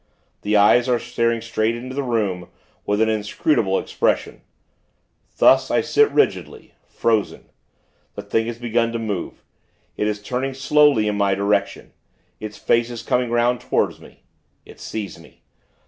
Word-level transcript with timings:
The 0.41 0.57
eyes 0.57 0.89
are 0.89 0.97
staring 0.97 1.41
straight 1.41 1.75
into 1.75 1.93
the 1.93 2.01
room, 2.01 2.49
with 2.87 3.01
an 3.01 3.09
inscrutable 3.09 3.77
expression. 3.77 4.41
Thus, 5.37 5.69
I 5.69 5.81
sit 5.81 6.09
rigidly 6.09 6.73
frozen. 6.87 7.51
The 8.15 8.23
Thing 8.23 8.47
has 8.47 8.57
begun 8.57 8.91
to 8.93 8.97
move. 8.97 9.43
It 9.97 10.07
is 10.07 10.19
turning, 10.19 10.55
slowly, 10.55 11.07
in 11.07 11.17
my 11.17 11.35
direction. 11.35 11.93
Its 12.39 12.57
face 12.57 12.89
is 12.89 13.03
coming 13.03 13.29
'round 13.29 13.61
toward 13.61 13.99
me. 13.99 14.23
It 14.65 14.79
sees 14.79 15.19
me. 15.19 15.43